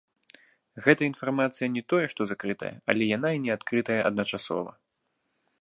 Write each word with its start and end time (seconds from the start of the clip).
Гэтая 0.85 1.05
інфармацыя 1.11 1.67
не 1.75 1.83
тое 1.93 2.05
што 2.13 2.21
закрытая, 2.33 2.73
але 2.95 3.03
яна 3.15 3.29
і 3.37 3.43
не 3.47 3.51
адкрытая 3.61 4.01
адначасова. 4.11 4.71